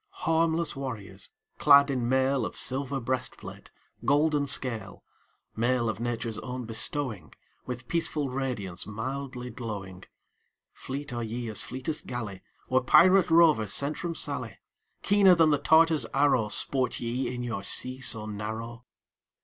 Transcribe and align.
Harmless 0.25 0.75
warriors, 0.75 1.29
clad 1.59 1.91
in 1.91 2.09
mail 2.09 2.43
Of 2.43 2.55
silver 2.55 2.99
breastplate, 2.99 3.69
golden 4.03 4.47
scale; 4.47 5.03
Mail 5.55 5.89
of 5.89 5.99
Nature's 5.99 6.39
own 6.39 6.65
bestowing, 6.65 7.33
With 7.67 7.87
peaceful 7.87 8.27
radiance, 8.27 8.87
mildly 8.87 9.51
glowing 9.51 10.05
Fleet 10.73 11.13
are 11.13 11.21
ye 11.23 11.49
as 11.51 11.61
fleetest 11.61 12.07
galley 12.07 12.41
Or 12.67 12.83
pirate 12.83 13.29
rover 13.29 13.67
sent 13.67 13.95
from 13.95 14.15
Sallee; 14.15 14.57
Keener 15.03 15.35
than 15.35 15.51
the 15.51 15.59
Tartar's 15.59 16.07
arrow, 16.15 16.47
Sport 16.47 16.99
ye 16.99 17.31
in 17.31 17.43
your 17.43 17.61
sea 17.61 18.01
so 18.01 18.25
narrow. 18.25 18.85